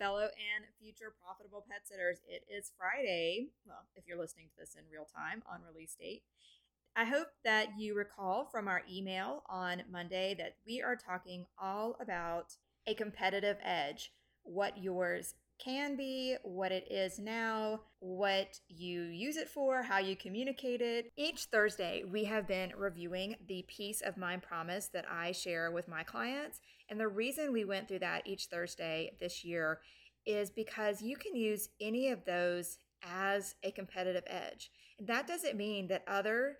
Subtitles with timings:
[0.00, 3.48] Fellow and future profitable pet sitters, it is Friday.
[3.66, 6.22] Well, if you're listening to this in real time on release date.
[6.96, 11.96] I hope that you recall from our email on Monday that we are talking all
[12.00, 12.54] about
[12.86, 19.48] a competitive edge, what yours can be, what it is now, what you use it
[19.48, 21.12] for, how you communicate it.
[21.16, 25.88] Each Thursday, we have been reviewing the peace of mind promise that I share with
[25.88, 26.60] my clients.
[26.88, 29.80] And the reason we went through that each Thursday this year
[30.26, 34.70] is because you can use any of those as a competitive edge.
[34.98, 36.56] And that doesn't mean that other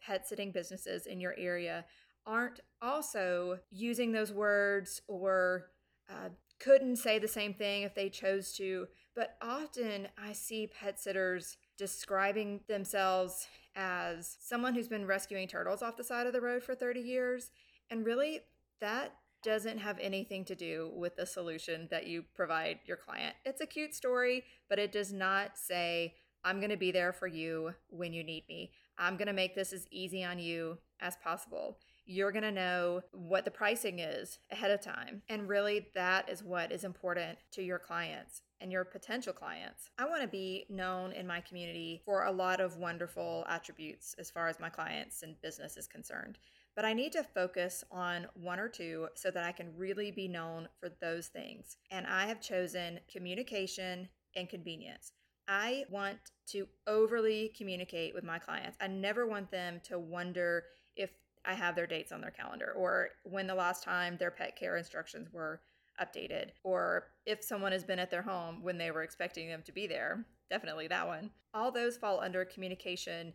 [0.00, 1.84] pet sitting businesses in your area
[2.26, 5.66] aren't also using those words or
[6.08, 8.86] uh, couldn't say the same thing if they chose to.
[9.14, 15.96] But often I see pet sitters describing themselves as someone who's been rescuing turtles off
[15.96, 17.50] the side of the road for 30 years.
[17.90, 18.40] And really,
[18.80, 23.36] that doesn't have anything to do with the solution that you provide your client.
[23.44, 27.26] It's a cute story, but it does not say, I'm going to be there for
[27.26, 28.70] you when you need me.
[28.96, 33.02] I'm going to make this as easy on you as possible you're going to know
[33.12, 35.22] what the pricing is ahead of time.
[35.28, 39.90] And really, that is what is important to your clients and your potential clients.
[39.98, 44.30] I want to be known in my community for a lot of wonderful attributes as
[44.30, 46.38] far as my clients and business is concerned.
[46.76, 50.28] But I need to focus on one or two so that I can really be
[50.28, 51.76] known for those things.
[51.90, 55.12] And I have chosen communication and convenience.
[55.48, 58.76] I want to overly communicate with my clients.
[58.80, 60.64] I never want them to wonder
[60.96, 61.10] if
[61.44, 64.76] I have their dates on their calendar or when the last time their pet care
[64.76, 65.60] instructions were
[66.00, 69.72] updated or if someone has been at their home when they were expecting them to
[69.72, 70.24] be there.
[70.50, 71.30] Definitely that one.
[71.52, 73.34] All those fall under communication.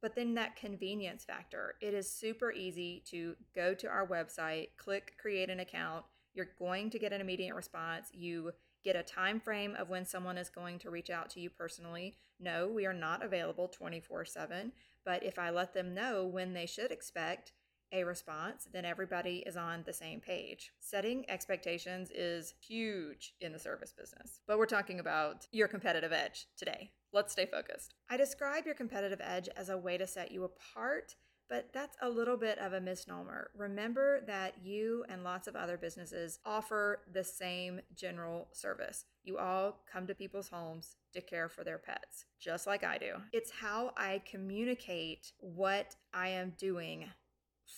[0.00, 5.14] But then that convenience factor, it is super easy to go to our website, click
[5.20, 6.04] create an account.
[6.34, 8.08] You're going to get an immediate response.
[8.12, 8.52] You
[8.84, 12.16] get a time frame of when someone is going to reach out to you personally.
[12.40, 14.72] No, we are not available 24 7.
[15.04, 17.52] But if I let them know when they should expect
[17.92, 20.72] a response, then everybody is on the same page.
[20.80, 24.40] Setting expectations is huge in the service business.
[24.46, 26.90] But we're talking about your competitive edge today.
[27.12, 27.94] Let's stay focused.
[28.10, 31.14] I describe your competitive edge as a way to set you apart
[31.48, 33.50] but that's a little bit of a misnomer.
[33.56, 39.06] Remember that you and lots of other businesses offer the same general service.
[39.24, 43.14] You all come to people's homes to care for their pets, just like I do.
[43.32, 47.06] It's how I communicate what I am doing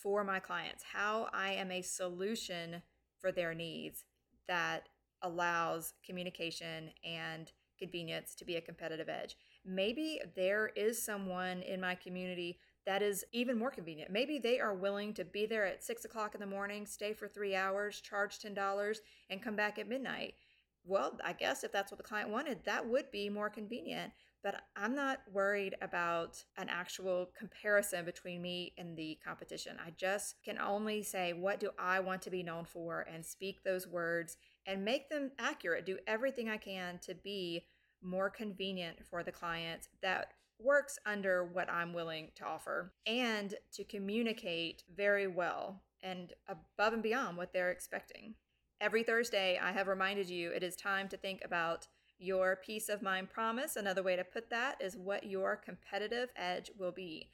[0.02, 2.82] for my clients, how I am a solution
[3.20, 4.04] for their needs
[4.48, 4.88] that
[5.22, 9.36] allows communication and convenience to be a competitive edge.
[9.64, 14.10] Maybe there is someone in my community that is even more convenient.
[14.10, 17.28] Maybe they are willing to be there at six o'clock in the morning, stay for
[17.28, 18.96] three hours, charge $10,
[19.28, 20.34] and come back at midnight.
[20.84, 24.12] Well, I guess if that's what the client wanted, that would be more convenient.
[24.42, 29.76] But I'm not worried about an actual comparison between me and the competition.
[29.84, 33.62] I just can only say, what do I want to be known for, and speak
[33.62, 35.84] those words and make them accurate.
[35.84, 37.66] Do everything I can to be
[38.02, 43.84] more convenient for the clients that works under what I'm willing to offer and to
[43.84, 48.34] communicate very well and above and beyond what they're expecting.
[48.80, 51.86] Every Thursday, I have reminded you it is time to think about
[52.18, 53.76] your peace of mind promise.
[53.76, 57.30] Another way to put that is what your competitive edge will be.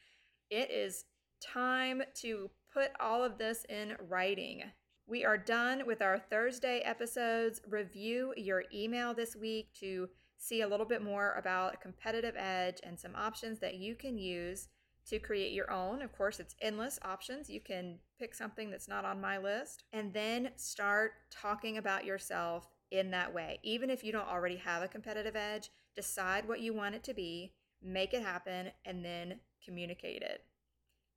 [0.50, 1.04] It is
[1.40, 4.62] time to put all of this in writing.
[5.06, 7.60] We are done with our Thursday episodes.
[7.68, 10.08] Review your email this week to
[10.38, 14.18] see a little bit more about a competitive edge and some options that you can
[14.18, 14.68] use
[15.08, 16.02] to create your own.
[16.02, 17.48] Of course, it's endless options.
[17.48, 22.68] You can pick something that's not on my list and then start talking about yourself
[22.90, 23.58] in that way.
[23.62, 27.14] Even if you don't already have a competitive edge, decide what you want it to
[27.14, 30.44] be, make it happen, and then communicate it.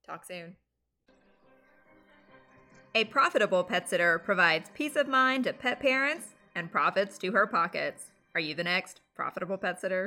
[0.05, 0.55] Talk soon.
[2.95, 7.45] A profitable pet sitter provides peace of mind to pet parents and profits to her
[7.45, 8.11] pockets.
[8.33, 10.03] Are you the next profitable pet sitter?